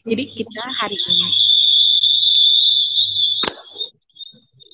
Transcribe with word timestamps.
Jadi 0.00 0.24
kita 0.32 0.64
hari 0.80 0.96
ini 0.96 1.28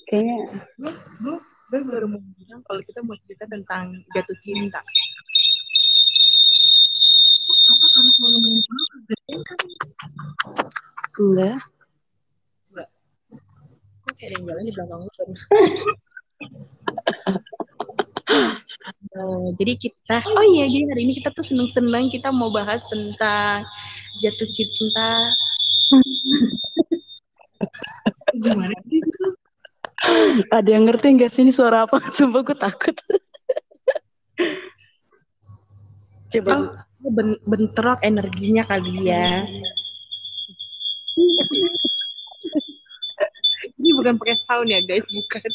Kayaknya 0.07 0.39
gue 0.79 0.93
gue 1.19 1.37
gue 1.67 1.81
baru 1.83 2.07
mau 2.07 2.23
bilang 2.39 2.63
kalau 2.63 2.79
kita 2.87 3.03
mau 3.03 3.19
cerita 3.19 3.43
tentang 3.51 3.91
jatuh 4.15 4.39
cinta. 4.39 4.79
Apa 7.67 7.87
kalau 7.91 8.13
kalau 8.15 8.39
kerjaan 8.95 9.41
kan 9.43 9.59
enggak. 11.19 11.59
enggak. 12.71 12.89
Kok 14.07 14.13
kayak 14.15 14.31
ada 14.31 14.35
yang 14.39 14.45
jalan 14.47 14.63
di 14.63 14.73
belakang 14.79 15.01
lu 15.03 15.11
terus. 15.19 15.43
Eh, 19.17 19.49
jadi 19.57 19.81
kita, 19.81 20.29
oh 20.29 20.45
iya, 20.45 20.69
jadi 20.69 20.93
hari 20.93 21.09
ini 21.09 21.17
kita 21.17 21.33
tuh 21.33 21.41
seneng-seneng 21.41 22.13
kita 22.13 22.29
mau 22.29 22.53
bahas 22.53 22.85
tentang 22.85 23.65
jatuh 24.21 24.45
cinta. 24.53 25.33
Gimana 28.45 28.77
sih? 28.85 29.01
Ada 30.53 30.69
yang 30.69 30.85
ngerti 30.85 31.17
nggak 31.17 31.33
sih 31.33 31.49
ini 31.49 31.53
suara 31.55 31.89
apa? 31.89 31.97
Sumpah 32.17 32.45
gue 32.45 32.57
takut. 32.61 32.93
Coba. 36.37 36.85
Oh, 37.01 37.09
ben- 37.09 37.41
bentrok 37.49 38.05
energinya 38.05 38.69
kali 38.69 39.09
ya. 39.09 39.49
Ini 43.81 43.97
bukan 43.97 44.21
pakai 44.21 44.37
sound 44.37 44.69
ya 44.69 44.85
guys, 44.85 45.09
bukan. 45.09 45.49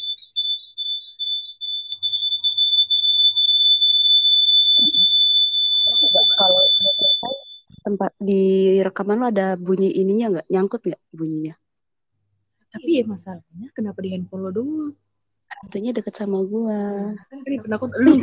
Tempat 7.91 8.15
di 8.23 8.79
rekaman 8.79 9.19
lo 9.19 9.27
ada 9.27 9.59
bunyi 9.59 9.91
ininya 9.91 10.39
nggak? 10.39 10.47
Nyangkut 10.47 10.81
nggak 10.87 11.03
bunyinya? 11.11 11.53
Tapi 12.71 12.89
ya 12.95 13.03
masalahnya 13.03 13.67
kenapa 13.75 13.99
di 13.99 14.15
handphone 14.15 14.47
lo 14.47 14.51
doang? 14.55 14.95
Tentunya 15.67 15.91
deket 15.91 16.15
sama 16.15 16.39
gua. 16.47 17.11
Ini 17.43 17.59
penakut 17.59 17.91
lu. 17.99 18.15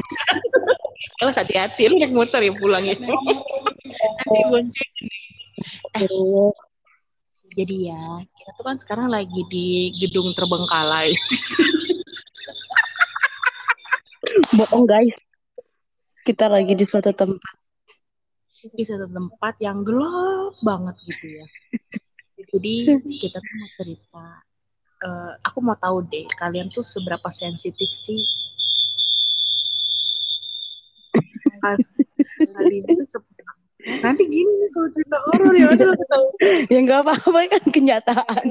Kalau 1.20 1.33
hati-hati 1.36 1.84
lu 1.92 2.00
naik 2.00 2.16
motor 2.16 2.41
ya 2.41 2.56
pulangnya. 2.56 2.97
Nanti 2.97 4.41
bonceng. 4.48 4.92
Terus 5.92 6.56
Jadi 7.58 7.91
ya, 7.91 8.22
kita 8.22 8.50
tuh 8.55 8.64
kan 8.64 8.77
sekarang 8.78 9.08
lagi 9.10 9.42
di 9.50 9.91
gedung 10.00 10.32
terbengkalai. 10.32 11.12
bohong 14.56 14.86
guys. 14.88 15.19
Kita 16.25 16.47
lagi 16.48 16.72
di 16.72 16.84
suatu 16.86 17.10
tempat. 17.12 17.67
Di 18.59 18.84
satu 18.84 19.06
tempat 19.06 19.55
yang 19.62 19.87
gelap 19.87 20.55
banget 20.67 20.97
gitu 21.06 21.27
ya. 21.39 21.47
Jadi 22.48 22.75
kita 23.23 23.39
tuh 23.39 23.55
mau 23.55 23.70
cerita. 23.78 24.27
Eh, 24.98 25.33
aku 25.47 25.59
mau 25.62 25.78
tahu 25.78 26.03
deh, 26.11 26.27
kalian 26.34 26.67
tuh 26.75 26.83
seberapa 26.83 27.31
sensitif 27.31 27.87
sih? 27.95 28.19
Se- 33.06 33.37
nanti 34.03 34.27
gini 34.27 34.50
nih 34.59 34.70
kalau 34.75 34.89
cerita 34.91 35.17
horor 35.22 35.55
ya 35.55 35.67
udah 35.70 35.89
aku 35.95 36.05
tahu. 36.11 36.27
Ya 36.72 36.78
nggak 36.83 37.00
apa-apa 37.06 37.41
kan 37.47 37.65
kenyataan. 37.70 38.45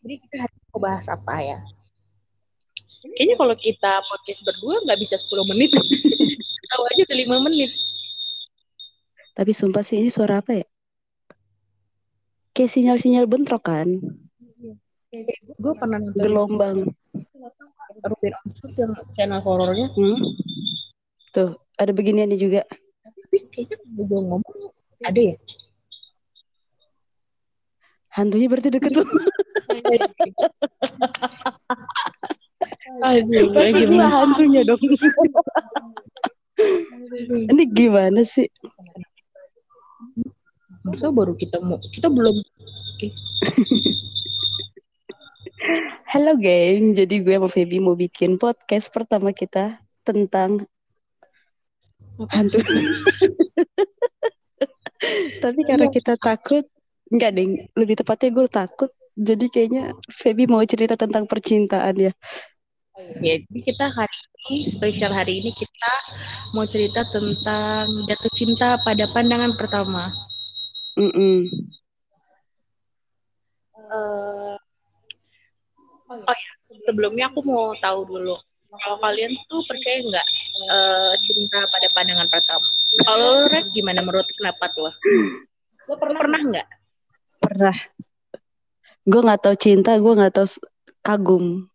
Jadi 0.00 0.14
kita 0.24 0.36
hari 0.40 0.56
mau 0.72 0.80
bahas 0.80 1.06
apa 1.12 1.34
ya? 1.44 1.60
Kayaknya 3.16 3.36
kalau 3.38 3.54
kita 3.56 3.92
podcast 4.08 4.40
berdua 4.42 4.82
nggak 4.88 4.98
bisa 5.00 5.14
10 5.20 5.46
menit. 5.52 5.70
Aja 6.86 7.02
udah 7.02 7.18
5 7.18 7.46
menit. 7.50 7.70
Tapi 9.36 9.52
sumpah 9.52 9.82
sih 9.84 10.00
ini 10.00 10.08
suara 10.08 10.40
apa 10.40 10.56
ya? 10.56 10.66
Kayak 12.56 12.72
sinyal-sinyal 12.72 13.26
bentrok 13.28 13.68
kan? 13.68 14.00
Gue 15.60 15.72
pernah 15.76 16.00
nonton 16.00 16.22
Gelombang. 16.22 16.78
Ruben 18.06 18.32
Onsu 18.44 18.66
yang 18.76 18.92
channel 19.16 19.40
horornya. 19.44 19.88
Hmm? 19.92 20.20
Tuh, 21.32 21.52
ada 21.76 21.92
beginiannya 21.92 22.38
juga. 22.40 22.64
Tapi 23.04 23.36
kayaknya 23.52 23.76
gue 23.82 24.20
ngomong 24.24 24.56
ada 25.04 25.20
ya? 25.20 25.36
Hantunya 28.16 28.48
berarti 28.48 28.72
deket 28.72 28.96
lu. 28.96 29.04
Aduh, 33.04 33.52
gua 33.52 34.08
hantunya 34.08 34.64
dong. 34.64 34.80
Ini 37.50 37.62
gimana 37.70 38.20
sih? 38.26 38.50
Masa 40.86 41.10
baru 41.10 41.34
kita 41.34 41.58
mau, 41.58 41.82
kita 41.82 42.06
belum 42.06 42.38
eh, 43.02 43.12
Halo 46.06 46.38
geng, 46.38 46.94
jadi 46.94 47.14
gue 47.20 47.34
sama 47.34 47.48
Feby 47.50 47.82
mau 47.82 47.98
bikin 47.98 48.38
podcast 48.38 48.88
pertama 48.94 49.34
kita 49.34 49.82
tentang 50.06 50.62
hantu. 52.30 52.62
Tapi 55.42 55.60
karena 55.66 55.86
kita 55.90 56.14
takut, 56.16 56.64
enggak 57.10 57.30
deng, 57.34 57.66
lebih 57.74 57.98
tepatnya 57.98 58.30
gue 58.30 58.46
takut. 58.46 58.90
Jadi 59.16 59.50
kayaknya 59.50 59.96
Feby 60.22 60.46
mau 60.46 60.62
cerita 60.62 60.94
tentang 60.94 61.26
percintaan 61.26 61.96
ya. 61.98 62.12
Ya, 62.96 63.36
jadi 63.44 63.60
kita 63.60 63.92
hari 63.92 64.18
ini, 64.48 64.56
spesial 64.72 65.12
hari 65.12 65.44
ini 65.44 65.50
kita 65.52 65.92
mau 66.56 66.64
cerita 66.64 67.04
tentang 67.12 67.84
jatuh 68.08 68.32
cinta 68.32 68.80
pada 68.80 69.04
pandangan 69.12 69.52
pertama. 69.60 70.08
Mm-mm. 70.96 71.44
Eh, 73.76 74.56
oh 76.08 76.36
ya, 76.36 76.52
sebelumnya 76.88 77.28
aku 77.28 77.44
mau 77.44 77.76
tahu 77.78 78.08
dulu. 78.08 78.36
Kalau 78.76 78.98
kalian 79.00 79.32
tuh 79.48 79.60
percaya 79.68 80.00
nggak 80.00 80.26
eh, 80.72 81.12
cinta 81.20 81.60
pada 81.68 81.88
pandangan 81.92 82.28
pertama? 82.32 82.68
Kalau 83.04 83.44
Red, 83.52 83.66
gimana 83.76 84.00
menurut 84.00 84.26
pendapat 84.40 84.70
lo? 84.80 84.92
Lo 85.86 85.94
pernah 86.00 86.40
nggak? 86.40 86.68
Pernah. 87.44 87.76
Gue 89.06 89.20
nggak 89.22 89.40
tahu 89.44 89.54
cinta, 89.54 89.94
gue 90.00 90.12
nggak 90.16 90.34
tahu 90.34 90.48
kagum. 91.04 91.70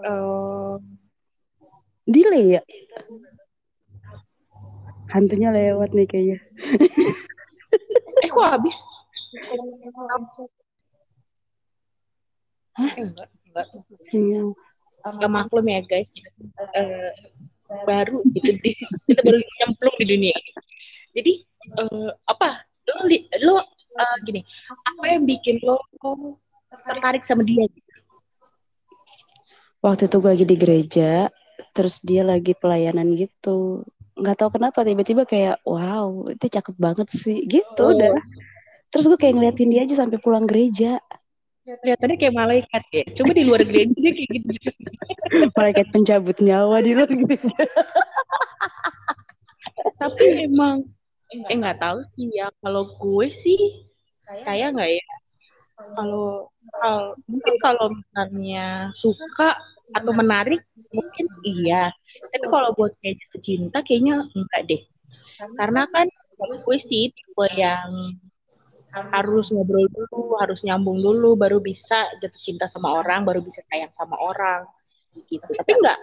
Eh, 0.00 0.74
Delay 2.08 2.58
ya? 2.58 2.62
Hantunya 5.10 5.50
lewat 5.50 5.90
nih 5.92 6.06
kayaknya. 6.06 6.38
eh 8.24 8.30
kok 8.30 8.46
habis? 8.46 8.78
Hah? 12.78 12.92
Eh, 12.96 13.04
enggak, 13.04 13.28
enggak. 13.50 13.66
Sinyal. 14.08 14.48
Enggak 15.00 15.32
maklum 15.32 15.66
ya 15.66 15.80
guys, 15.84 16.08
eh, 16.76 17.10
baru 17.88 18.20
gitu 18.36 18.50
di, 18.60 18.72
kita 19.08 19.20
baru 19.24 19.38
nyemplung 19.40 19.96
di 20.00 20.06
dunia 20.06 20.34
ini. 20.34 20.52
Jadi 21.16 21.32
eh, 21.78 22.10
apa? 22.28 22.64
Lo, 22.88 23.06
lo 23.44 23.56
eh, 23.98 24.16
gini, 24.24 24.40
apa 24.70 25.04
yang 25.10 25.24
bikin 25.26 25.60
lo 25.66 25.82
tertarik 26.86 27.26
sama 27.26 27.42
dia? 27.44 27.66
Waktu 29.80 30.12
itu 30.12 30.16
gue 30.20 30.30
lagi 30.30 30.46
di 30.46 30.56
gereja, 30.60 31.10
terus 31.72 32.04
dia 32.04 32.20
lagi 32.20 32.52
pelayanan 32.52 33.16
gitu. 33.16 33.84
Nggak 34.12 34.36
tahu 34.36 34.50
kenapa 34.60 34.84
tiba-tiba 34.84 35.24
kayak, 35.24 35.64
wow, 35.64 36.28
itu 36.28 36.46
cakep 36.52 36.76
banget 36.76 37.08
sih. 37.08 37.40
Gitu 37.48 37.80
Oh. 37.80 37.96
udah. 37.96 38.12
Terus 38.90 39.06
gue 39.08 39.16
kayak 39.16 39.34
ngeliatin 39.38 39.70
dia 39.72 39.82
aja 39.86 40.04
sampai 40.04 40.18
pulang 40.20 40.44
gereja. 40.44 41.00
Kelihatannya 41.64 42.16
kayak 42.18 42.34
malaikat 42.34 42.82
ya. 42.90 43.04
Coba 43.14 43.30
di 43.30 43.42
luar 43.46 43.62
gereja 43.62 43.94
dia 43.94 44.12
kayak 44.12 44.30
gitu. 44.42 44.50
Malaikat 45.56 45.86
pencabut 45.94 46.36
nyawa 46.42 46.82
di 46.82 46.90
luar 46.98 47.06
gereja. 47.06 47.62
Tapi 49.96 50.24
emang 50.50 50.82
eh 51.30 51.54
nggak 51.54 51.78
tahu 51.78 52.02
sih 52.02 52.26
ya. 52.34 52.50
Kalau 52.58 52.98
gue 52.98 53.30
sih 53.30 53.86
kayak 54.42 54.74
nggak 54.74 54.90
ya. 54.98 55.06
Kalau 55.96 56.52
kalau 56.80 57.16
mungkin 57.26 57.54
kalau 57.58 57.86
misalnya 57.92 58.92
suka 58.94 59.58
atau 59.90 60.12
menarik 60.14 60.62
mungkin 60.94 61.26
iya. 61.42 61.90
Tapi 62.30 62.46
kalau 62.46 62.70
buat 62.78 62.94
kayak 63.02 63.18
jatuh 63.26 63.42
cinta 63.42 63.78
kayaknya 63.82 64.22
enggak 64.34 64.60
deh. 64.70 64.82
Karena 65.56 65.88
kan 65.90 66.06
gue 66.40 66.78
sih 66.78 67.12
tipe 67.12 67.46
yang 67.56 68.16
harus 68.90 69.54
ngobrol 69.54 69.86
dulu, 69.86 70.34
harus 70.42 70.66
nyambung 70.66 70.98
dulu, 70.98 71.38
baru 71.38 71.62
bisa 71.62 72.10
jatuh 72.18 72.42
cinta 72.42 72.66
sama 72.66 72.90
orang, 72.98 73.22
baru 73.22 73.38
bisa 73.38 73.62
sayang 73.70 73.92
sama 73.94 74.18
orang, 74.18 74.66
gitu. 75.30 75.46
Tapi 75.46 75.70
enggak, 75.78 75.98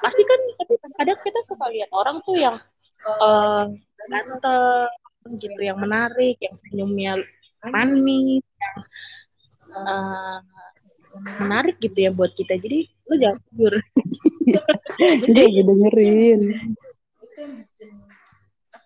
pasti 0.00 0.24
kan, 0.24 0.40
tapi 0.56 0.74
kadang 0.96 1.20
kita 1.20 1.40
suka 1.44 1.68
lihat 1.68 1.92
orang 1.92 2.16
tuh 2.24 2.36
yang 2.40 2.56
eh, 3.04 3.64
ganteng, 4.08 4.88
gitu, 5.36 5.60
yang 5.60 5.76
menarik, 5.76 6.40
yang 6.40 6.56
senyumnya 6.56 7.20
manis, 7.68 8.40
yang 8.40 8.76
eh, 9.70 10.38
menarik 11.42 11.76
gitu 11.78 11.98
ya 11.98 12.10
buat 12.10 12.34
kita. 12.34 12.58
Jadi 12.58 12.90
lu 13.06 13.14
jangan 13.18 13.38
tidur. 13.50 13.74
Dia 15.30 15.42
lagi 15.46 15.62
dengerin. 15.62 16.40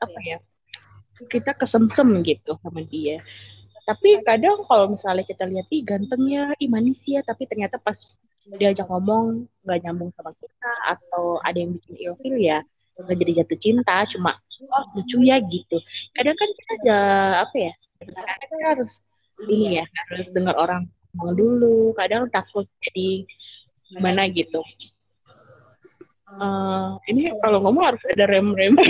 apa 0.04 0.20
ya? 0.20 0.36
kita 1.30 1.54
kesemsem 1.54 2.22
gitu 2.26 2.58
sama 2.58 2.82
dia 2.82 3.22
tapi 3.84 4.16
kadang 4.24 4.64
kalau 4.64 4.88
misalnya 4.88 5.24
kita 5.28 5.44
lihat 5.44 5.68
ih 5.68 5.84
gantengnya 5.84 6.56
ih 6.56 6.72
manis 6.72 7.04
ya 7.04 7.20
tapi 7.20 7.44
ternyata 7.44 7.76
pas 7.76 8.16
diajak 8.56 8.88
ngomong 8.88 9.44
nggak 9.64 9.78
nyambung 9.84 10.10
sama 10.16 10.32
kita 10.36 10.72
atau 10.88 11.36
ada 11.44 11.56
yang 11.60 11.76
bikin 11.76 11.94
ilfil 12.00 12.36
ya 12.40 12.64
nggak 12.96 13.16
jadi 13.20 13.32
jatuh 13.44 13.58
cinta 13.60 13.96
cuma 14.08 14.32
oh 14.72 14.84
lucu 14.96 15.20
ya 15.20 15.36
gitu 15.44 15.76
kadang 16.16 16.36
kan 16.36 16.48
kita 16.56 16.70
ada 16.80 16.98
apa 17.44 17.56
ya 17.60 17.72
kita 18.00 18.56
harus 18.64 19.04
ini 19.42 19.78
ya 19.80 19.84
harus 20.10 20.28
dengar 20.30 20.54
orang 20.56 20.86
ngomong 21.14 21.34
dulu. 21.34 21.76
Kadang 21.98 22.30
takut 22.30 22.66
jadi 22.82 23.26
gimana 23.90 24.26
gitu. 24.30 24.62
Uh, 26.34 26.98
ini 27.06 27.30
kalau 27.38 27.62
ngomong 27.62 27.94
harus 27.94 28.02
ada 28.10 28.26
rem 28.26 28.50
rem 28.58 28.74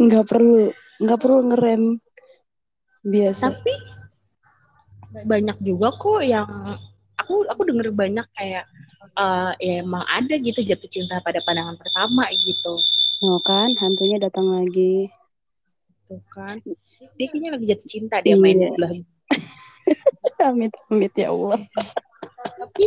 nggak 0.00 0.24
perlu 0.24 0.72
nggak 1.02 1.20
perlu 1.20 1.40
ngerem. 1.52 1.82
Biasa. 3.04 3.52
Tapi 3.52 3.74
banyak 5.24 5.58
juga 5.64 5.92
kok 5.96 6.20
yang 6.24 6.48
aku 7.18 7.44
aku 7.48 7.62
denger 7.68 7.92
banyak 7.92 8.26
kayak 8.36 8.64
uh, 9.18 9.52
ya 9.58 9.82
emang 9.82 10.04
ada 10.06 10.34
gitu 10.38 10.62
jatuh 10.62 10.88
cinta 10.88 11.20
pada 11.20 11.42
pandangan 11.42 11.76
pertama 11.76 12.28
gitu. 12.32 12.74
Oh 13.24 13.40
kan 13.42 13.74
hantunya 13.82 14.22
datang 14.22 14.46
lagi 14.48 15.10
tuh 16.08 16.22
kan. 16.32 16.56
Dia 17.20 17.26
kayaknya 17.28 17.50
lagi 17.54 17.66
jatuh 17.68 17.88
cinta 17.88 18.16
dia 18.24 18.34
iya. 18.34 18.40
main 18.40 18.58
sebelah 18.58 18.90
amit 20.50 20.72
amit 20.88 21.12
ya 21.14 21.28
Allah. 21.30 21.60
Tapi 22.58 22.84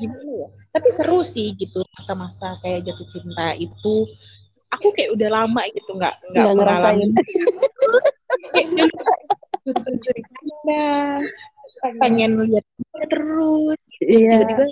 gimana 0.00 0.30
ya? 0.32 0.48
Tapi 0.72 0.88
seru 0.90 1.20
sih 1.22 1.52
gitu 1.54 1.84
masa-masa 1.92 2.56
kayak 2.64 2.88
jatuh 2.88 3.06
cinta 3.12 3.52
itu. 3.60 4.08
Aku 4.72 4.88
kayak 4.96 5.12
udah 5.12 5.28
lama 5.28 5.62
gitu 5.76 5.90
nggak 5.92 6.14
nggak 6.32 6.52
ngerasain. 6.56 7.10
curi 10.02 10.22
pandang 10.32 11.22
pengen 11.98 12.32
lihat 12.46 12.66
terus 13.10 13.80
gitu. 13.98 14.06
iya. 14.06 14.46
tiba-tiba 14.46 14.64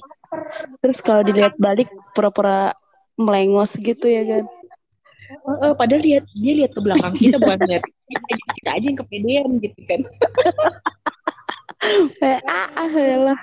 terus 0.78 0.98
kalau 1.02 1.22
dilihat 1.26 1.54
balik 1.58 1.90
pura-pura 2.14 2.70
melengos 3.18 3.74
gitu 3.76 4.06
ya 4.06 4.22
kan 4.22 4.44
uh, 5.46 5.58
uh, 5.70 5.72
padahal 5.74 6.02
lihat 6.02 6.24
dia 6.34 6.52
lihat 6.64 6.72
ke 6.74 6.80
belakang 6.82 7.14
kita 7.16 7.36
bukan 7.38 7.58
lihat 7.66 7.84
kita, 7.84 8.34
kita 8.60 8.70
aja 8.74 8.86
yang 8.90 8.98
kepedean 8.98 9.50
gitu 9.62 9.80
kan. 9.86 10.00
Ah, 12.20 12.92
lah 12.92 13.40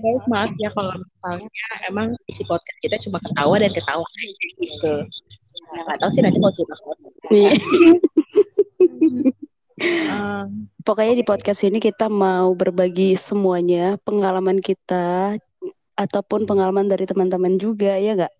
guys 0.00 0.24
maaf 0.28 0.52
ya 0.60 0.68
kalau 0.76 0.92
misalnya 1.00 1.48
emang 1.88 2.12
isi 2.28 2.44
podcast 2.44 2.78
kita 2.84 2.96
cuma 3.00 3.16
ketawa 3.20 3.56
dan 3.60 3.72
ketawa 3.72 4.04
aja 4.04 4.48
gitu. 4.60 4.94
Nggak 5.72 5.98
tahu 5.98 6.10
sih 6.12 6.22
nanti 6.22 6.38
mau 6.38 6.52
cerita 6.52 6.76
um, 10.12 10.68
pokoknya 10.84 11.14
di 11.16 11.24
podcast 11.24 11.60
ini 11.64 11.78
kita 11.80 12.06
mau 12.12 12.52
berbagi 12.52 13.16
semuanya 13.16 13.96
pengalaman 14.04 14.60
kita 14.60 15.36
ataupun 15.96 16.44
pengalaman 16.44 16.86
dari 16.88 17.08
teman-teman 17.08 17.56
juga 17.56 17.96
ya 17.96 18.12
nggak 18.16 18.34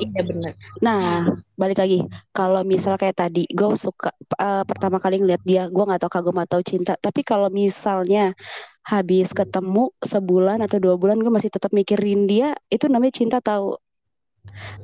Iya 0.00 0.20
benar. 0.24 0.52
Nah, 0.80 1.28
balik 1.54 1.78
lagi. 1.82 1.98
Kalau 2.32 2.62
misal 2.62 2.94
kayak 2.96 3.16
tadi, 3.18 3.44
gue 3.50 3.68
suka 3.76 4.10
uh, 4.40 4.62
pertama 4.66 4.98
kali 5.02 5.20
ngeliat 5.20 5.42
dia, 5.44 5.68
gue 5.68 5.84
nggak 5.84 6.06
tahu 6.06 6.12
kagum 6.12 6.38
atau 6.42 6.60
cinta. 6.64 6.96
Tapi 6.98 7.20
kalau 7.22 7.48
misalnya 7.52 8.34
habis 8.82 9.30
ketemu 9.30 9.94
sebulan 10.02 10.62
atau 10.64 10.78
dua 10.82 10.94
bulan, 10.98 11.20
gue 11.20 11.30
masih 11.30 11.50
tetap 11.52 11.70
mikirin 11.70 12.26
dia, 12.26 12.56
itu 12.72 12.90
namanya 12.90 13.14
cinta 13.14 13.38
tahu? 13.38 13.78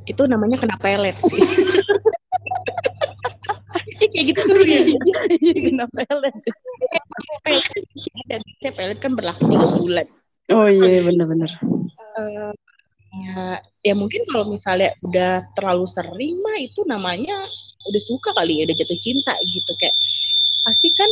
Itu 0.06 0.24
namanya 0.30 0.60
kena 0.60 0.76
pelet. 0.78 1.18
kayak 3.98 4.24
gitu 4.34 4.40
seru 4.46 4.62
ya 4.62 4.80
kena 5.42 5.86
pelet 5.90 6.34
dan 8.30 8.40
pelet 8.62 8.98
kan 9.02 9.12
berlaku 9.18 9.42
tiga 9.50 9.66
bulan 9.74 10.06
oh 10.54 10.68
iya 10.70 11.02
benar-benar 11.04 11.50
uh, 12.18 12.52
ya 13.24 13.62
ya 13.82 13.94
mungkin 13.94 14.22
kalau 14.28 14.50
misalnya 14.50 14.94
udah 15.02 15.42
terlalu 15.56 15.86
sering 15.88 16.34
mah 16.44 16.58
itu 16.60 16.84
namanya 16.86 17.34
udah 17.88 18.02
suka 18.04 18.30
kali 18.36 18.60
ya 18.60 18.62
udah 18.68 18.76
jatuh 18.76 18.98
cinta 19.00 19.34
gitu 19.48 19.72
kayak 19.80 19.96
pasti 20.62 20.92
kan 20.92 21.08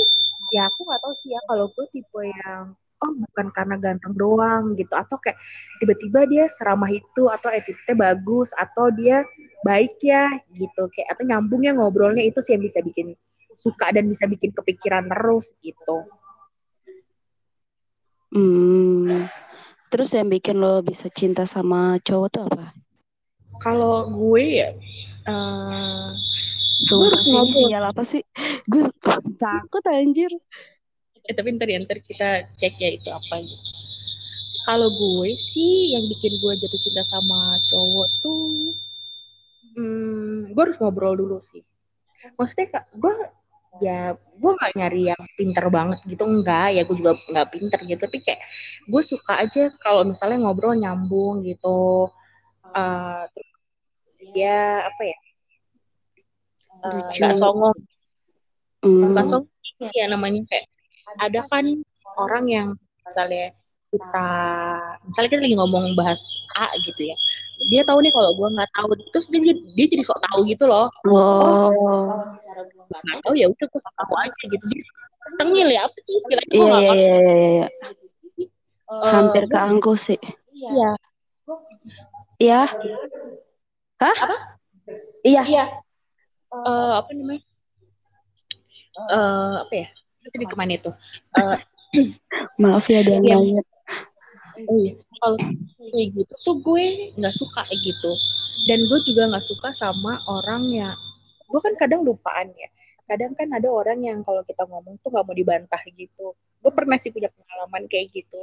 ya 0.52 0.68
aku 0.68 0.86
nggak 0.86 1.00
tahu 1.02 1.14
sih 1.16 1.32
ya 1.32 1.40
kalau 1.48 1.66
gue 1.72 1.86
tipe 1.90 2.20
yang 2.22 2.76
oh 2.96 3.12
bukan 3.12 3.46
karena 3.52 3.76
ganteng 3.76 4.14
doang 4.16 4.72
gitu 4.76 4.92
atau 4.96 5.20
kayak 5.20 5.36
tiba-tiba 5.80 6.24
dia 6.28 6.44
seramah 6.48 6.88
itu 6.88 7.28
atau 7.28 7.52
attitude 7.52 7.96
bagus 7.96 8.52
atau 8.56 8.88
dia 8.92 9.24
baik 9.64 10.00
ya 10.00 10.32
gitu 10.56 10.88
kayak 10.92 11.08
atau 11.12 11.24
nyambungnya 11.28 11.76
ngobrolnya 11.76 12.24
itu 12.24 12.40
sih 12.40 12.56
yang 12.56 12.64
bisa 12.64 12.80
bikin 12.80 13.12
suka 13.56 13.92
dan 13.92 14.04
bisa 14.08 14.28
bikin 14.28 14.52
kepikiran 14.52 15.08
terus 15.08 15.52
gitu. 15.64 16.04
Hmm. 18.32 19.24
Terus 19.96 20.12
yang 20.12 20.28
bikin 20.28 20.60
lo 20.60 20.84
bisa 20.84 21.08
cinta 21.08 21.48
sama 21.48 21.96
cowok 22.04 22.28
tuh 22.28 22.43
apa? 22.52 22.76
Kalau 23.64 24.12
gue 24.12 24.60
ya 24.60 24.69
uh, 25.25 26.12
gue 26.84 27.00
harus 27.08 27.25
ngomong 27.25 27.56
sinyal 27.56 27.88
apa 27.88 28.04
sih? 28.04 28.20
Gue 28.69 28.93
takut 29.40 29.81
anjir 29.88 30.28
eh 31.26 31.34
tapi 31.34 31.58
ntar 31.58 31.66
ya 31.66 31.82
ntar 31.82 31.98
kita 31.98 32.46
cek 32.54 32.75
ya 32.78 32.90
itu 32.94 33.10
apa 33.10 33.43
gitu 33.43 33.66
kalau 34.62 34.90
gue 34.94 35.34
sih 35.34 35.94
yang 35.94 36.06
bikin 36.06 36.38
gue 36.38 36.52
jatuh 36.62 36.81
cinta 36.81 37.02
sama 37.02 37.58
cowok 37.66 38.08
tuh 38.22 38.75
hmm, 39.75 40.54
gue 40.54 40.62
harus 40.62 40.78
ngobrol 40.78 41.19
dulu 41.19 41.42
sih 41.42 41.66
maksudnya 42.38 42.87
gue 42.94 43.14
ya 43.76 44.17
gue 44.17 44.52
gak 44.56 44.73
nyari 44.76 45.12
yang 45.12 45.23
pinter 45.37 45.67
banget 45.69 45.99
gitu 46.08 46.25
enggak. 46.25 46.76
Ya 46.76 46.82
gue 46.84 46.96
juga 46.96 47.17
nggak 47.17 47.49
pinter 47.52 47.78
gitu. 47.84 48.00
Tapi 48.00 48.19
kayak 48.25 48.40
gue 48.88 49.02
suka 49.05 49.32
aja 49.43 49.73
kalau 49.81 50.02
misalnya 50.05 50.38
ngobrol 50.40 50.76
nyambung 50.76 51.44
gitu. 51.44 52.11
Uh, 52.76 53.25
ya 54.37 54.84
apa 54.88 55.02
ya? 55.05 55.19
Uh, 56.84 57.00
nggak 57.17 57.37
songong. 57.37 57.78
Mm. 58.84 59.11
bukan 59.11 59.25
songong 59.26 59.90
ya 59.96 60.06
namanya 60.06 60.40
kayak 60.46 60.67
ada 61.19 61.40
kan 61.50 61.64
orang 62.17 62.44
yang 62.46 62.69
misalnya 63.02 63.50
kita 63.90 64.28
misalnya 65.06 65.31
kita 65.32 65.43
lagi 65.43 65.56
ngomong 65.56 65.84
bahas 65.99 66.20
A 66.58 66.70
gitu 66.84 67.08
ya 67.08 67.17
dia 67.70 67.82
tahu 67.88 67.98
nih 68.04 68.12
kalau 68.12 68.30
gue 68.36 68.48
nggak 68.52 68.70
tahu. 68.76 68.88
Terus 69.12 69.26
dia 69.32 69.40
dia 69.74 69.86
jadi 69.88 70.02
sok 70.04 70.20
tahu 70.20 70.44
gitu 70.44 70.64
loh. 70.68 70.92
Oh, 71.08 71.72
oh 71.72 72.10
nggak 72.86 73.18
tahu 73.25 73.32
ya 73.34 73.46
udah 73.48 73.66
gue 73.66 73.80
sok 73.80 73.94
tahu 73.96 74.14
aja 74.20 74.42
gitu. 74.52 74.64
Dia 74.68 74.84
tengil 75.40 75.68
ya 75.72 75.80
apa 75.88 75.98
sih 75.98 76.14
istilahnya? 76.20 76.52
Iya 76.54 76.66
iya, 76.66 76.92
iya 76.92 77.14
iya 77.16 77.48
iya. 77.50 77.68
Uh, 78.86 79.10
hampir 79.10 79.50
ke 79.50 79.58
angku 79.58 79.98
sih. 79.98 80.20
Iya. 80.54 80.94
Iya. 82.38 82.60
Hah? 83.98 84.16
Apa? 84.22 84.36
Iya. 85.26 85.42
Iya. 85.42 85.64
Uh, 86.54 87.02
apa 87.02 87.10
namanya? 87.16 87.42
Uh, 89.10 89.66
apa 89.66 89.75
ya? 89.75 89.88
Tadi 90.30 90.46
ke 90.46 90.56
mana 90.58 90.78
itu? 90.78 90.90
Uh, 91.34 91.58
maaf 92.58 92.86
ya 92.90 93.02
dan 93.02 93.22
ya, 93.22 93.38
oh 94.64 94.76
iya 94.80 94.92
kalau 95.20 95.38
kayak 95.92 96.08
gitu 96.12 96.34
tuh 96.44 96.56
gue 96.60 96.86
nggak 97.16 97.34
suka 97.36 97.60
kayak 97.68 97.80
gitu. 97.84 98.12
Dan 98.66 98.88
gue 98.88 98.98
juga 99.06 99.22
nggak 99.30 99.46
suka 99.46 99.68
sama 99.70 100.18
orang 100.26 100.62
yang 100.72 100.96
gue 101.46 101.60
kan 101.62 101.75
kadang 101.78 102.02
lupaan 102.02 102.50
ya. 102.56 102.68
Kadang 103.06 103.38
kan 103.38 103.48
ada 103.54 103.68
orang 103.70 104.02
yang 104.02 104.18
kalau 104.26 104.42
kita 104.42 104.66
ngomong 104.66 104.98
tuh 105.04 105.14
nggak 105.14 105.25
mau 105.25 105.36
dibantah 105.36 105.82
gitu. 105.94 106.34
Gue 106.60 106.72
pernah 106.75 106.98
sih 106.98 107.14
punya 107.14 107.30
pengalaman 107.30 107.86
kayak 107.86 108.10
gitu. 108.10 108.42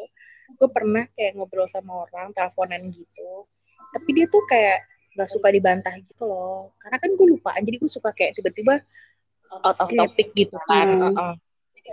Gue 0.56 0.70
pernah 0.72 1.04
kayak 1.18 1.36
ngobrol 1.36 1.68
sama 1.68 2.08
orang 2.08 2.32
teleponan 2.32 2.88
gitu. 2.94 3.50
Tapi 3.92 4.10
dia 4.16 4.26
tuh 4.32 4.44
kayak 4.48 4.86
nggak 5.14 5.30
suka 5.30 5.48
dibantah 5.52 5.94
gitu 6.00 6.24
loh. 6.24 6.74
Karena 6.80 6.98
kan 7.02 7.10
gue 7.12 7.28
lupaan 7.38 7.62
jadi 7.66 7.78
gue 7.82 7.92
suka 7.92 8.16
kayak 8.16 8.40
tiba-tiba 8.40 8.80
out 9.52 9.78
of 9.78 9.90
topic 9.92 10.32
gitu 10.34 10.56
kan. 10.66 10.88
Hmm. 10.88 11.04
uh 11.04 11.12
-uh 11.12 11.34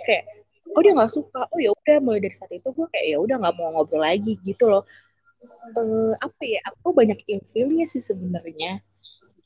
kayak 0.05 0.25
oh 0.77 0.81
dia 0.83 0.93
nggak 0.95 1.13
suka. 1.13 1.41
Oh 1.51 1.59
ya 1.59 1.71
udah 1.75 1.97
mulai 2.03 2.21
dari 2.23 2.37
saat 2.37 2.53
itu 2.55 2.69
gue 2.71 2.87
kayak 2.93 3.07
ya 3.17 3.19
udah 3.19 3.37
nggak 3.41 3.55
mau 3.59 3.71
ngobrol 3.75 4.03
lagi 4.03 4.39
gitu 4.43 4.71
loh. 4.71 4.85
Uh, 5.73 6.13
apa 6.21 6.43
ya 6.45 6.61
aku 6.69 6.93
banyak 6.93 7.17
infilnya 7.25 7.89
sih 7.89 8.03
sebenarnya 8.03 8.85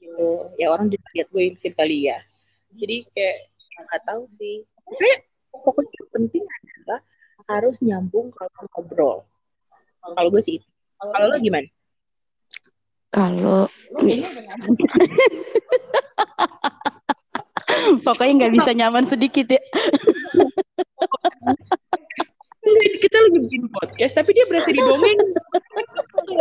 gitu. 0.01 0.51
Ya 0.59 0.75
orang 0.75 0.91
juga 0.91 1.07
lihat 1.15 1.29
gue 1.31 1.43
infil 1.55 1.73
kali 1.75 2.11
ya. 2.11 2.19
Jadi 2.75 3.07
kayak 3.15 3.39
nggak 3.89 4.03
tahu 4.07 4.23
sih. 4.35 4.67
Kayak 4.85 5.21
pokoknya 5.55 5.93
yang 5.97 6.11
penting 6.13 6.45
adalah 6.45 7.01
harus 7.49 7.77
nyambung 7.81 8.29
kalau 8.35 8.69
ngobrol. 8.75 9.19
Kalau 10.05 10.29
gue 10.29 10.43
sih 10.45 10.59
kalau 11.01 11.27
lo 11.29 11.37
gimana? 11.41 11.69
Kalau 13.13 13.69
Pokoknya 18.07 18.33
nggak 18.45 18.55
bisa 18.55 18.71
nyaman 18.77 19.05
sedikit 19.05 19.47
ya. 19.51 19.63
kita 23.05 23.17
lagi 23.21 23.39
bikin 23.45 23.69
podcast, 23.69 24.15
tapi 24.17 24.33
dia 24.33 24.45
berasa 24.49 24.73
didongeng. 24.73 25.21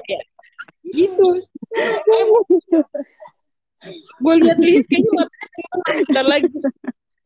ya. 0.07 0.21
Gitu. 0.93 1.27
Gue 4.23 4.33
lihat-lihat 4.39 4.85
kayaknya 4.87 5.23
Ntar 6.11 6.25
lagi 6.25 6.47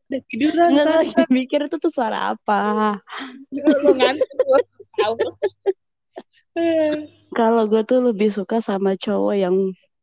udah 0.08 0.22
tiduran 0.32 0.68
Enggak 0.72 0.86
kan, 0.88 0.98
lagi 1.04 1.14
mikir 1.28 1.60
itu 1.68 1.76
tuh 1.76 1.92
suara 1.92 2.32
apa. 2.32 2.96
ngantuk 3.92 4.64
Kalau 7.36 7.62
gue 7.68 7.82
tuh 7.84 8.00
lebih 8.02 8.32
suka 8.32 8.58
sama 8.64 8.96
cowok 8.96 9.36
yang 9.36 9.56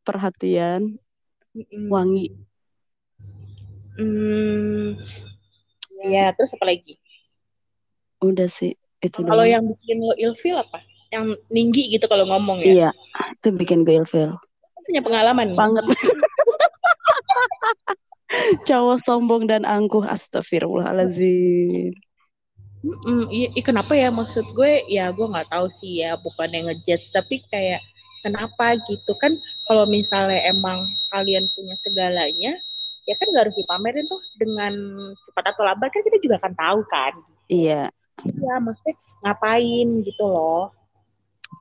perhatian, 0.06 0.96
wangi. 1.90 2.45
Hmm, 3.96 4.92
ya 6.12 6.32
terus 6.36 6.52
apa 6.52 6.68
lagi? 6.68 7.00
Udah 8.20 8.48
sih 8.48 8.76
itu 9.00 9.20
Kalau 9.24 9.44
yang 9.44 9.64
bikin 9.64 10.00
lo 10.00 10.12
ilfil 10.16 10.56
apa? 10.56 10.80
Yang 11.12 11.40
tinggi 11.48 11.82
gitu 11.96 12.04
kalau 12.10 12.28
ngomong 12.28 12.60
ya? 12.64 12.72
Iya, 12.72 12.90
itu 13.32 13.48
bikin 13.56 13.84
gue 13.86 13.96
ilfil. 14.02 14.36
Punya 14.86 15.02
pengalaman? 15.02 15.56
Banget. 15.56 15.84
cowok 18.66 18.98
sombong 19.06 19.46
dan 19.46 19.62
angkuh, 19.62 20.04
astagfirullahaladzim. 20.06 21.94
Mm-mm, 22.86 23.26
iya, 23.34 23.50
iya, 23.50 23.62
kenapa 23.66 23.98
ya 23.98 24.14
maksud 24.14 24.46
gue 24.54 24.86
ya 24.86 25.10
gue 25.10 25.26
nggak 25.26 25.50
tahu 25.50 25.66
sih 25.66 26.06
ya 26.06 26.14
bukan 26.22 26.46
yang 26.54 26.70
ngejudge 26.70 27.10
tapi 27.10 27.42
kayak 27.50 27.82
kenapa 28.22 28.78
gitu 28.86 29.10
kan 29.18 29.34
kalau 29.66 29.90
misalnya 29.90 30.38
emang 30.46 30.94
kalian 31.10 31.50
punya 31.58 31.74
segalanya 31.82 32.54
ya 33.06 33.14
kan 33.14 33.26
nggak 33.30 33.44
harus 33.48 33.56
dipamerin 33.56 34.06
tuh 34.10 34.20
dengan 34.36 34.74
cepat 35.30 35.54
atau 35.54 35.62
lambat 35.62 35.90
kan 35.94 36.02
kita 36.02 36.18
juga 36.18 36.36
akan 36.42 36.54
tahu 36.58 36.80
kan. 36.90 37.12
Iya, 37.46 37.82
ya 38.26 38.54
maksudnya 38.58 38.94
ngapain 39.22 39.88
gitu 40.02 40.24
loh. 40.26 40.74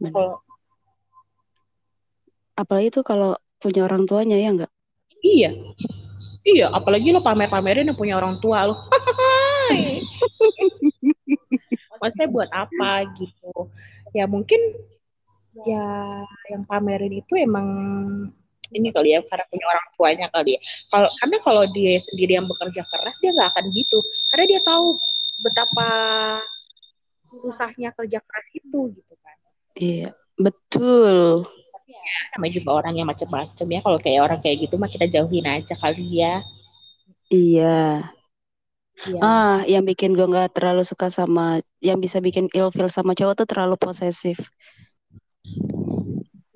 Kalau 0.02 0.42
Apalagi 2.56 2.88
tuh 2.88 3.04
kalau 3.04 3.36
punya 3.60 3.84
orang 3.84 4.08
tuanya 4.08 4.40
ya 4.40 4.50
enggak? 4.52 4.72
iya. 5.20 5.52
Iya 6.46 6.70
apalagi 6.70 7.10
lo 7.10 7.26
pamer-pamerin 7.26 7.90
yang 7.90 7.98
punya 7.98 8.22
orang 8.22 8.38
tua 8.38 8.70
lo. 8.70 8.78
Maksudnya 12.02 12.30
buat 12.30 12.50
apa 12.54 13.02
gitu. 13.18 13.74
Ya 14.14 14.30
mungkin 14.30 14.62
ya 15.66 16.22
yang 16.54 16.64
pamerin 16.70 17.18
itu 17.18 17.34
emang 17.34 17.68
ini 18.74 18.90
kali 18.90 19.14
ya 19.14 19.20
karena 19.26 19.46
punya 19.52 19.66
orang 19.70 19.86
tuanya 19.94 20.28
kali 20.34 20.58
ya 20.58 20.60
kalau 20.90 21.10
karena 21.22 21.38
kalau 21.44 21.64
dia 21.70 21.94
sendiri 22.02 22.32
yang 22.40 22.48
bekerja 22.50 22.82
keras 22.88 23.16
dia 23.22 23.32
nggak 23.36 23.50
akan 23.54 23.66
gitu 23.74 24.00
karena 24.34 24.46
dia 24.58 24.62
tahu 24.66 24.98
betapa 25.44 25.90
susahnya 27.44 27.92
kerja 27.94 28.20
keras 28.24 28.48
itu 28.56 28.80
gitu 28.96 29.14
kan 29.22 29.36
Iya, 29.76 30.16
betul. 30.40 31.44
namanya 32.32 32.54
juga 32.56 32.70
orang 32.80 32.96
yang 32.96 33.08
macam-macam 33.12 33.68
ya 33.68 33.80
kalau 33.84 34.00
kayak 34.00 34.22
orang 34.24 34.40
kayak 34.40 34.64
gitu 34.64 34.80
mah 34.80 34.88
kita 34.88 35.06
jauhin 35.12 35.44
aja 35.44 35.76
kali 35.76 36.24
ya 36.24 36.40
Iya. 37.30 38.06
Iya. 39.04 39.20
Ah, 39.20 39.56
yang 39.68 39.84
bikin 39.84 40.16
gue 40.16 40.24
nggak 40.24 40.56
terlalu 40.56 40.88
suka 40.88 41.12
sama, 41.12 41.60
yang 41.84 42.00
bisa 42.00 42.24
bikin 42.24 42.48
ilfil 42.54 42.88
sama 42.88 43.12
cowok 43.12 43.44
tuh 43.44 43.48
terlalu 43.50 43.76
posesif. 43.76 44.40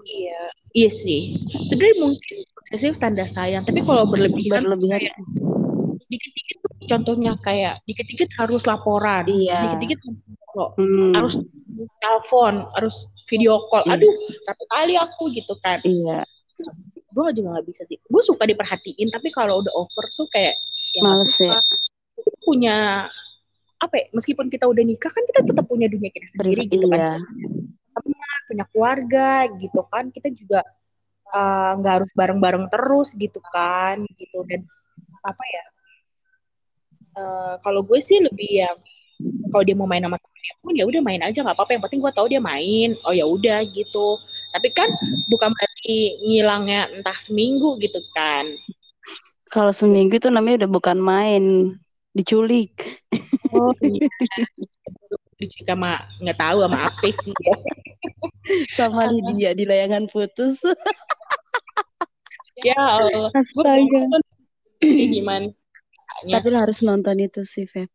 Iya, 0.07 0.41
iya 0.71 0.89
sih. 0.89 1.35
Sebenarnya 1.65 1.97
mungkin 1.99 2.35
posesif 2.55 2.97
tanda 2.97 3.25
sayang, 3.25 3.63
tapi 3.63 3.81
kalau 3.81 4.05
berlebihan, 4.05 4.61
Berlebihan. 4.61 4.99
kayak 4.99 5.15
dikit-dikit 6.05 6.57
tuh 6.59 6.73
contohnya 6.87 7.37
kayak 7.39 7.81
dikit-dikit 7.85 8.29
harus 8.35 8.65
laporan, 8.65 9.25
Iya. 9.25 9.61
dikit-dikit 9.65 9.99
harus 10.01 10.19
Hmm, 10.75 11.13
harus 11.13 11.33
telepon, 12.01 12.65
harus 12.73 12.95
video 13.29 13.61
call. 13.69 13.85
Iya. 13.85 13.95
Aduh, 13.95 14.13
satu 14.43 14.63
kali 14.65 14.97
aku 14.97 15.29
gitu 15.29 15.53
kan. 15.61 15.77
iya, 15.85 16.25
Gue 17.09 17.29
juga 17.31 17.53
nggak 17.55 17.65
bisa 17.65 17.85
sih. 17.85 17.97
Gue 18.03 18.19
suka 18.19 18.43
diperhatiin, 18.43 19.09
tapi 19.09 19.29
kalau 19.29 19.61
udah 19.61 19.71
over 19.71 20.05
tuh 20.11 20.25
kayak 20.27 20.53
ya 20.91 21.01
males 21.01 21.29
ya. 21.37 21.61
punya 22.41 23.05
apa 23.77 23.93
ya? 23.95 24.05
Meskipun 24.11 24.49
kita 24.49 24.65
udah 24.65 24.81
nikah 24.81 25.07
kan 25.07 25.23
kita 25.23 25.41
tetap 25.45 25.65
punya 25.65 25.85
dunia 25.85 26.09
kita 26.09 26.25
sendiri 26.27 26.65
Privat- 26.65 26.73
gitu 26.73 26.87
kan. 26.89 26.99
Iya, 26.99 27.13
teman, 27.15 27.78
punya 28.49 28.65
keluarga 28.73 29.45
gitu 29.61 29.81
kan. 29.85 30.09
Kita 30.09 30.33
juga 30.33 30.65
uh, 31.29 31.71
nggak 31.77 31.93
harus 32.01 32.11
bareng-bareng 32.17 32.65
terus 32.73 33.13
gitu 33.13 33.39
kan 33.53 34.01
gitu. 34.17 34.41
Dan 34.49 34.65
apa 35.21 35.43
ya 35.45 35.63
uh, 37.19 37.53
kalau 37.61 37.85
gue 37.85 37.99
sih 38.01 38.17
lebih 38.17 38.65
yang 38.65 38.77
kalau 39.51 39.63
dia 39.67 39.75
mau 39.75 39.89
main 39.89 39.99
sama 39.99 40.15
temennya 40.15 40.55
pun 40.63 40.73
ya 40.79 40.85
udah 40.87 41.01
main 41.03 41.21
aja 41.21 41.39
nggak 41.43 41.57
apa-apa. 41.57 41.71
Yang 41.75 41.83
penting 41.87 42.01
gue 42.01 42.13
tahu 42.15 42.27
dia 42.31 42.41
main. 42.41 42.89
Oh 43.03 43.13
ya 43.13 43.25
udah 43.27 43.59
gitu. 43.69 44.07
Tapi 44.55 44.67
kan 44.71 44.89
bukan 45.27 45.51
berarti 45.51 45.97
ngilangnya 46.23 46.89
entah 46.95 47.17
seminggu 47.19 47.75
gitu 47.83 47.99
kan. 48.15 48.47
Kalau 49.49 49.73
seminggu 49.73 50.21
itu 50.21 50.29
namanya 50.29 50.65
udah 50.65 50.71
bukan 50.71 50.97
main, 51.01 51.73
diculik. 52.13 53.01
oh 53.49 53.73
iya. 53.81 54.05
Juga 55.39 55.73
mah 55.73 55.97
nggak 56.21 56.37
tahu 56.37 56.57
sama 56.63 56.79
apa 56.91 57.07
sih. 57.23 57.33
ya 57.33 57.55
Sama 58.71 59.09
Lydia 59.11 59.51
di 59.53 59.63
layangan 59.67 60.07
putus. 60.07 60.63
ya 62.59 62.75
Allah 62.75 63.31
gue 63.31 63.63
nonton 63.63 64.21
gimana. 64.83 65.47
Tapi 66.35 66.47
lo 66.51 66.57
harus 66.59 66.83
nonton 66.83 67.15
itu 67.19 67.41
sih, 67.47 67.63
Feb. 67.63 67.87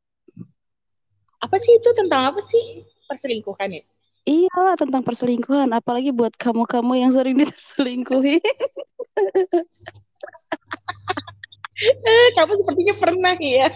apa 1.44 1.60
sih 1.60 1.76
itu 1.76 1.92
tentang 1.92 2.32
apa 2.32 2.40
sih 2.40 2.88
perselingkuhan 3.04 3.68
ya 3.76 3.84
Iya 4.24 4.80
tentang 4.80 5.04
perselingkuhan, 5.04 5.68
apalagi 5.76 6.08
buat 6.08 6.32
kamu-kamu 6.40 6.92
yang 6.96 7.12
sering 7.12 7.36
diselingkuhi. 7.44 8.40
Eh, 11.84 12.28
kamu 12.32 12.52
sepertinya 12.64 12.94
pernah 12.96 13.36
ya. 13.36 13.68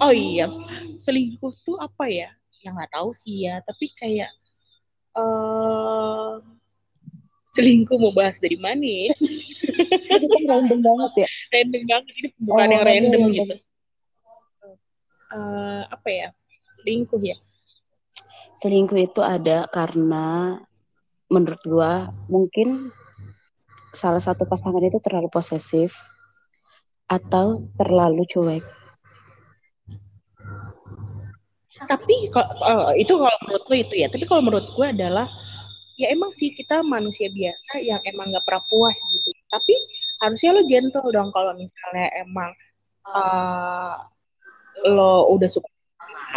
Oh 0.00 0.08
iya, 0.08 0.48
selingkuh 0.96 1.52
tuh 1.68 1.76
apa 1.76 2.08
ya? 2.08 2.32
Yang 2.64 2.72
nggak 2.80 2.92
tahu 2.96 3.10
sih 3.12 3.44
ya, 3.44 3.60
tapi 3.60 3.92
kayak 3.92 4.32
eh 5.18 6.32
selingkuh 7.58 7.98
mau 7.98 8.14
bahas 8.14 8.38
dari 8.38 8.54
mana 8.54 8.86
ya? 8.86 9.12
Itu 10.14 10.26
kan 10.30 10.42
random 10.46 10.80
banget 10.80 11.12
ya. 11.26 11.28
Random 11.58 11.82
banget 11.90 12.12
ini 12.22 12.28
bukan 12.38 12.66
Oh, 12.66 12.70
yang 12.70 12.84
random 12.86 13.20
random. 13.26 13.34
gitu. 13.34 13.54
Eh, 15.28 15.82
apa 15.90 16.08
ya? 16.08 16.28
Selingkuh 16.80 17.20
ya. 17.20 17.36
Selingkuh 18.54 18.98
itu 18.98 19.20
ada 19.22 19.66
karena 19.70 20.58
menurut 21.28 21.60
gua 21.66 22.14
mungkin 22.30 22.90
salah 23.92 24.22
satu 24.22 24.46
pasangan 24.46 24.80
itu 24.84 25.02
terlalu 25.02 25.28
posesif 25.32 25.92
atau 27.08 27.64
terlalu 27.74 28.22
cuek. 28.28 28.64
Tapi 31.86 32.14
kalau 32.34 32.50
kalau- 32.58 32.96
itu 32.98 33.12
kalau 33.14 33.38
menurut 33.46 33.64
lo 33.70 33.76
itu 33.76 33.94
ya. 33.94 34.08
Tapi 34.10 34.24
kalau 34.26 34.42
menurut 34.42 34.66
gue 34.74 34.86
adalah 34.88 35.26
ya 35.98 36.10
emang 36.14 36.30
sih 36.30 36.54
kita 36.54 36.82
manusia 36.86 37.26
biasa 37.30 37.82
yang 37.82 38.00
emang 38.06 38.30
nggak 38.34 38.44
pernah 38.46 38.62
puas 38.66 38.98
gitu. 39.12 39.30
Tapi 39.50 39.74
harusnya 40.22 40.50
lo 40.56 40.62
gentle 40.66 41.08
dong 41.14 41.30
kalau 41.30 41.52
misalnya 41.54 42.06
emang 42.22 42.50
eh, 43.06 43.94
lo 44.94 45.30
udah 45.34 45.50
suka 45.50 45.68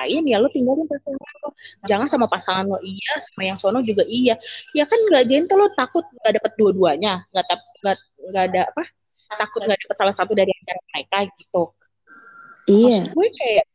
lain 0.01 0.23
ya 0.25 0.37
lo 0.41 0.47
tinggalin 0.49 0.85
pasangan 0.89 1.35
lo. 1.45 1.49
Jangan 1.89 2.07
sama 2.09 2.25
pasangan 2.29 2.65
lo 2.69 2.77
iya, 2.85 3.13
sama 3.31 3.41
yang 3.49 3.57
sono 3.57 3.79
juga 3.85 4.03
iya. 4.05 4.37
Ya 4.77 4.83
kan 4.85 4.97
nggak 5.09 5.23
gentle 5.29 5.57
lo 5.57 5.67
takut 5.77 6.05
nggak 6.21 6.33
dapet 6.41 6.51
dua-duanya, 6.59 7.25
nggak 7.33 7.45
nggak 7.81 7.97
nggak 8.31 8.43
ada 8.53 8.61
apa? 8.73 8.83
Takut 9.39 9.61
nggak 9.63 9.79
dapet 9.87 9.95
salah 9.97 10.15
satu 10.15 10.31
dari 10.37 10.51
antara 10.53 10.79
mereka 10.91 11.17
gitu. 11.37 11.63
Iya, 12.69 13.09
Maksud 13.09 13.13
gue 13.17 13.27
kayak 13.41 13.65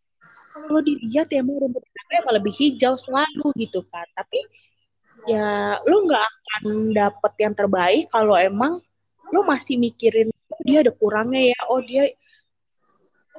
kalau 0.57 0.81
dilihat 0.83 1.27
ya 1.31 1.45
emang 1.45 1.57
rumput 1.63 1.83
tetangga 1.85 2.15
emang 2.25 2.35
lebih 2.41 2.53
hijau 2.57 2.95
selalu 2.99 3.47
gitu 3.61 3.81
kan. 3.93 4.07
Tapi 4.17 4.41
ya 5.27 5.79
lo 5.83 5.97
nggak 6.07 6.25
akan 6.25 6.65
dapet 6.95 7.33
yang 7.43 7.55
terbaik 7.55 8.05
kalau 8.15 8.35
emang 8.39 8.79
lo 9.35 9.41
masih 9.43 9.75
mikirin 9.77 10.31
oh, 10.31 10.61
dia 10.65 10.83
ada 10.87 10.93
kurangnya 10.95 11.53
ya. 11.55 11.61
Oh 11.71 11.81
dia 11.83 12.11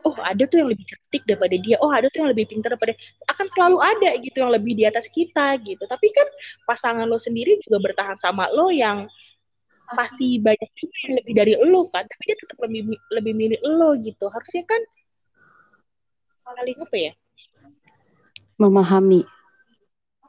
oh 0.06 0.14
ada 0.22 0.44
tuh 0.46 0.58
yang 0.62 0.70
lebih 0.72 0.86
cantik 0.88 1.24
daripada 1.28 1.56
dia. 1.58 1.76
Oh 1.84 1.92
ada 1.92 2.08
tuh 2.12 2.20
yang 2.24 2.32
lebih 2.32 2.46
pintar 2.50 2.76
daripada 2.76 2.94
akan 3.32 3.46
selalu 3.50 3.78
ada 3.82 4.10
gitu 4.22 4.38
yang 4.44 4.52
lebih 4.54 4.74
di 4.78 4.84
atas 4.86 5.06
kita 5.10 5.58
gitu. 5.64 5.84
Tapi 5.88 6.08
kan 6.14 6.28
pasangan 6.68 7.06
lo 7.08 7.18
sendiri 7.20 7.58
juga 7.64 7.78
bertahan 7.82 8.18
sama 8.20 8.48
lo 8.54 8.70
yang 8.72 9.08
pasti 9.88 10.36
banyak 10.44 10.70
juga 10.76 10.96
yang 11.08 11.16
lebih 11.24 11.34
dari 11.34 11.54
lo 11.60 11.82
kan. 11.92 12.04
Tapi 12.06 12.24
dia 12.28 12.38
tetap 12.40 12.58
lebih 12.68 12.82
lebih 13.16 13.34
milih 13.34 13.60
lo 13.64 13.96
gitu. 14.00 14.28
Harusnya 14.32 14.64
kan 14.68 14.82
saling 16.56 16.78
apa 16.80 16.96
ya? 16.96 17.12
memahami. 18.58 19.22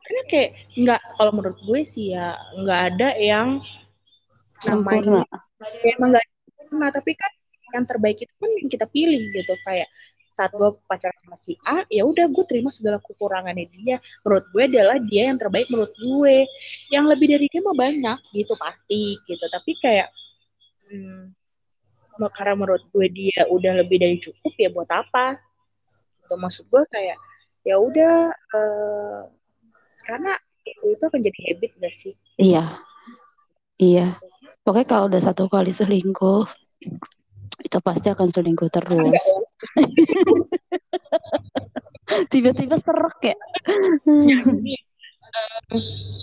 karena 0.04 0.22
kayak 0.28 0.50
nggak 0.72 1.00
kalau 1.20 1.32
menurut 1.36 1.58
gue 1.64 1.80
sih 1.84 2.16
ya 2.16 2.36
nggak 2.56 2.80
ada 2.92 3.08
yang 3.20 3.60
Sempurna. 4.58 5.22
ya 5.84 5.94
emang 5.94 6.16
nggak 6.16 6.26
sempurna 6.48 6.86
tapi 6.90 7.12
kan 7.14 7.32
yang 7.76 7.84
terbaik 7.84 8.18
itu 8.24 8.32
kan 8.40 8.50
yang 8.56 8.68
kita 8.72 8.86
pilih 8.88 9.22
gitu 9.36 9.54
kayak 9.68 9.88
saat 10.32 10.54
gue 10.54 10.70
pacaran 10.86 11.18
sama 11.18 11.34
si 11.34 11.58
A 11.66 11.82
ya 11.90 12.06
udah 12.06 12.30
gue 12.30 12.44
terima 12.46 12.70
segala 12.70 13.02
kekurangannya 13.02 13.66
dia 13.68 13.98
menurut 14.22 14.46
gue 14.54 14.62
adalah 14.70 14.96
dia 15.02 15.34
yang 15.34 15.38
terbaik 15.38 15.66
menurut 15.66 15.92
gue 15.98 16.36
yang 16.94 17.04
lebih 17.10 17.26
dari 17.34 17.46
dia 17.50 17.60
mah 17.60 17.74
banyak 17.74 18.18
gitu 18.32 18.54
pasti 18.54 19.18
gitu 19.26 19.44
tapi 19.50 19.74
kayak 19.82 20.08
hmm, 20.88 21.34
karena 22.32 22.54
menurut 22.54 22.82
gue 22.94 23.06
dia 23.10 23.50
udah 23.50 23.82
lebih 23.82 23.98
dari 23.98 24.16
cukup 24.22 24.52
ya 24.56 24.70
buat 24.70 24.90
apa 24.90 25.47
gitu 26.28 26.36
maksud 26.36 26.68
gue 26.68 26.84
kayak 26.92 27.16
ya 27.64 27.80
udah 27.80 28.28
uh, 28.52 29.24
karena 30.04 30.36
itu 30.68 31.00
akan 31.00 31.24
jadi 31.24 31.40
habit 31.48 31.72
gak 31.80 31.96
sih? 31.96 32.12
Iya. 32.36 32.84
Iya. 33.80 34.20
Pokoknya 34.60 34.84
kalau 34.84 35.08
udah 35.08 35.24
satu 35.24 35.48
kali 35.48 35.72
selingkuh 35.72 36.44
itu 37.64 37.80
pasti 37.80 38.12
akan 38.12 38.28
selingkuh 38.28 38.68
terus. 38.68 39.24
Tiba-tiba 42.32 42.80
serak 42.80 43.20
ya, 43.20 43.36
uh, 43.36 44.32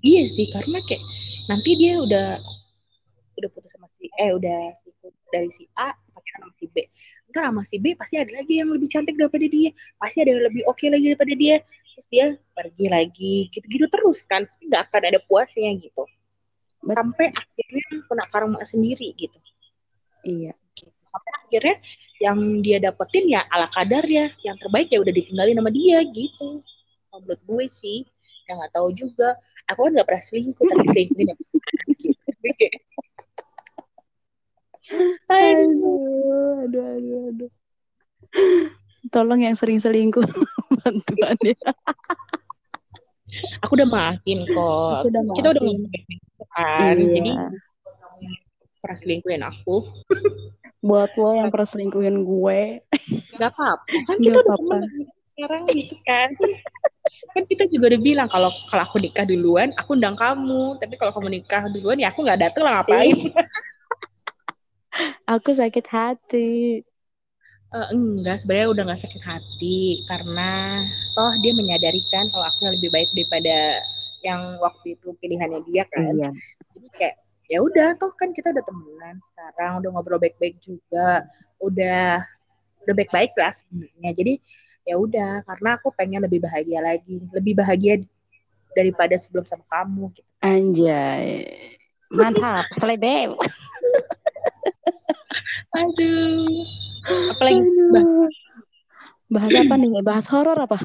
iya 0.02 0.26
sih 0.26 0.50
karena 0.50 0.82
kayak 0.82 0.98
nanti 1.46 1.78
dia 1.78 2.02
udah 2.02 2.42
udah 3.38 3.50
putus 3.54 3.70
sama 3.70 3.86
si 3.86 4.10
eh 4.18 4.34
udah 4.34 4.74
si 4.74 4.90
dari 5.30 5.46
si 5.54 5.70
A 5.78 5.94
Entar 7.36 7.52
sama 7.52 7.68
si 7.68 7.76
B 7.84 8.00
pasti 8.00 8.16
ada 8.16 8.32
lagi 8.32 8.64
yang 8.64 8.72
lebih 8.72 8.88
cantik 8.88 9.20
daripada 9.20 9.44
dia. 9.44 9.76
Pasti 10.00 10.24
ada 10.24 10.32
yang 10.32 10.48
lebih 10.48 10.64
oke 10.72 10.80
okay 10.80 10.88
lagi 10.88 11.12
daripada 11.12 11.34
dia. 11.36 11.60
Terus 11.92 12.08
dia 12.08 12.26
pergi 12.56 12.86
lagi 12.88 13.36
gitu-gitu 13.52 13.92
terus 13.92 14.24
kan. 14.24 14.48
Pasti 14.48 14.72
nggak 14.72 14.88
akan 14.88 15.02
ada 15.12 15.20
puasnya 15.20 15.68
gitu. 15.76 16.08
Sampai 16.88 17.36
akhirnya 17.36 18.08
kena 18.08 18.24
karma 18.32 18.64
sendiri 18.64 19.12
gitu. 19.20 19.36
Iya. 20.24 20.56
Sampai 21.12 21.32
akhirnya 21.44 21.76
yang 22.24 22.40
dia 22.64 22.80
dapetin 22.80 23.28
ya 23.28 23.44
ala 23.52 23.68
kadar 23.68 24.08
ya. 24.08 24.32
Yang 24.40 24.56
terbaik 24.64 24.88
ya 24.88 25.04
udah 25.04 25.12
ditinggalin 25.12 25.60
sama 25.60 25.72
dia 25.76 26.08
gitu. 26.08 26.64
Menurut 27.12 27.42
gue 27.44 27.66
sih. 27.68 28.08
Yang 28.48 28.56
nggak 28.64 28.72
tahu 28.80 28.88
juga. 28.96 29.36
Aku 29.76 29.92
kan 29.92 29.92
nggak 29.92 30.08
pernah 30.08 30.24
selingkuh 30.24 30.66
tapi 30.72 30.88
selingkuhin 30.96 31.36
ya 31.36 31.36
gitu 32.00 32.80
aduh, 35.30 36.66
aduh, 36.66 36.86
aduh, 36.96 37.20
aduh. 37.32 37.52
Tolong 39.14 39.42
yang 39.46 39.56
sering 39.56 39.78
selingkuh 39.78 40.26
bantuannya. 40.82 41.56
Aku 43.66 43.76
udah 43.76 43.88
maafin 43.90 44.40
kok. 44.48 45.02
udah 45.12 45.22
maafin. 45.24 45.38
Kita 45.38 45.48
udah 45.54 45.64
maafin 45.64 46.20
kan. 46.56 46.96
Iya. 46.96 47.12
Jadi 47.20 47.32
pernah 48.80 48.98
selingkuhin 49.02 49.44
aku. 49.44 49.76
Buat 50.86 51.18
lo 51.18 51.30
yang 51.38 51.50
pernah 51.50 51.68
selingkuhin 51.68 52.22
gue. 52.22 52.60
Gak 53.42 53.52
apa-apa. 53.52 53.96
Kan 54.06 54.18
kita 54.22 54.38
udah 54.42 54.56
apa 54.56 54.78
sekarang 55.36 55.62
gitu 55.76 55.96
kan. 56.08 56.30
kan 57.36 57.44
kita 57.44 57.68
juga 57.68 57.92
udah 57.92 58.02
bilang 58.02 58.28
kalau 58.32 58.50
kalau 58.72 58.84
aku 58.88 58.98
nikah 59.04 59.28
duluan, 59.28 59.76
aku 59.76 60.00
undang 60.00 60.16
kamu. 60.16 60.80
Tapi 60.80 60.96
kalau 60.96 61.12
kamu 61.12 61.28
nikah 61.44 61.68
duluan 61.68 62.00
ya 62.00 62.10
aku 62.10 62.24
nggak 62.24 62.40
dateng 62.40 62.64
lah 62.64 62.82
ngapain. 62.82 63.18
Aku 65.36 65.52
sakit 65.52 65.86
hati. 65.92 66.80
Uh, 67.76 67.92
enggak, 67.92 68.40
sebenarnya 68.40 68.72
udah 68.72 68.84
nggak 68.88 69.02
sakit 69.04 69.20
hati 69.20 70.00
karena 70.08 70.80
toh 71.12 71.36
dia 71.44 71.52
menyadari 71.52 72.00
kan 72.08 72.32
kalau 72.32 72.48
aku 72.48 72.72
lebih 72.72 72.88
baik 72.88 73.12
daripada 73.12 73.84
yang 74.24 74.56
waktu 74.64 74.96
itu 74.96 75.12
pilihannya 75.20 75.60
dia 75.68 75.84
kan. 75.92 76.16
Iya. 76.16 76.32
Jadi 76.72 76.88
kayak 76.96 77.16
ya 77.52 77.60
udah 77.60 78.00
toh 78.00 78.16
kan 78.16 78.32
kita 78.32 78.56
udah 78.56 78.64
temenan 78.64 79.16
sekarang 79.22 79.84
udah 79.84 79.90
ngobrol 79.92 80.18
baik-baik 80.18 80.56
juga 80.64 81.28
udah 81.62 82.26
udah 82.86 82.94
baik-baik 82.96 83.34
lah 83.38 83.54
sebenarnya 83.54 84.12
jadi 84.18 84.34
ya 84.86 84.96
udah 84.98 85.46
karena 85.46 85.70
aku 85.78 85.94
pengen 85.94 86.26
lebih 86.26 86.42
bahagia 86.42 86.82
lagi 86.82 87.22
lebih 87.34 87.54
bahagia 87.58 88.02
daripada 88.74 89.14
sebelum 89.18 89.46
sama 89.46 89.66
kamu 89.70 90.10
gitu 90.18 90.30
anjay 90.42 91.46
mantap 92.10 92.66
plebe 92.82 93.34
Aduh. 95.76 96.64
Apalagi 97.36 97.60
Aduh. 97.62 98.28
bahas 99.28 99.52
apa 99.52 99.76
nih? 99.76 99.90
Bahas 100.02 100.26
horor 100.32 100.58
apa? 100.58 100.78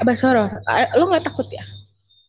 Bahas 0.00 0.20
horor. 0.24 0.50
Lo 0.96 1.04
nggak 1.12 1.28
takut 1.28 1.46
ya? 1.52 1.62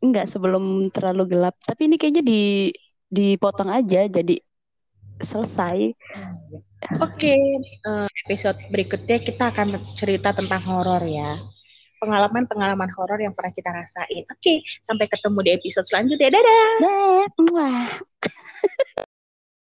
Enggak, 0.01 0.27
sebelum 0.27 0.89
terlalu 0.91 1.37
gelap. 1.37 1.55
Tapi 1.63 1.87
ini 1.87 1.95
kayaknya 1.95 2.23
di 2.25 2.73
dipotong 3.11 3.69
aja 3.71 4.07
jadi 4.07 4.35
selesai. 5.21 5.93
Oke, 6.97 7.29
okay. 7.29 7.41
uh, 7.85 8.09
eh, 8.09 8.09
episode 8.25 8.57
berikutnya 8.73 9.21
kita 9.21 9.53
akan 9.53 9.77
cerita 9.93 10.33
tentang 10.33 10.65
horor 10.65 11.05
ya. 11.05 11.37
Pengalaman-pengalaman 12.01 12.89
horor 12.97 13.21
yang 13.21 13.37
pernah 13.37 13.53
kita 13.53 13.69
rasain. 13.69 14.25
Oke, 14.25 14.41
okay, 14.41 14.57
sampai 14.81 15.05
ketemu 15.05 15.39
di 15.45 15.51
episode 15.53 15.85
selanjutnya. 15.85 16.33
Dadah. 16.33 16.73
Dadah. 16.81 17.85